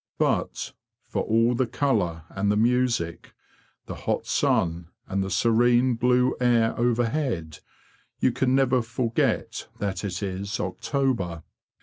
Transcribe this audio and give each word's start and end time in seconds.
But, 0.17 0.73
for 1.03 1.21
all 1.21 1.53
the 1.53 1.67
colour 1.67 2.23
and 2.29 2.51
the 2.51 2.57
music, 2.57 3.35
the 3.85 3.93
hot 3.93 4.25
sun, 4.25 4.87
and 5.07 5.23
the 5.23 5.29
serene 5.29 5.93
blue 5.93 6.35
air 6.41 6.73
overhead, 6.75 7.59
you 8.17 8.31
can 8.31 8.55
never 8.55 8.81
forget 8.81 9.67
that 9.77 10.03
it 10.03 10.23
is 10.23 10.59
October. 10.59 11.43